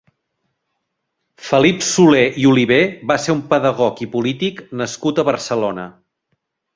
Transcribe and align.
Felip 1.49 1.83
Solé 1.89 2.23
i 2.43 2.47
Olivé 2.51 2.79
va 3.11 3.17
ser 3.25 3.35
un 3.35 3.43
pedagog 3.51 4.01
i 4.07 4.07
polític 4.15 4.63
nascut 4.81 5.21
a 5.21 5.27
Barcelona. 5.29 5.85